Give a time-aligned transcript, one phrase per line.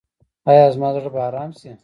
[0.49, 1.71] ایا زما زړه به ارام شي؟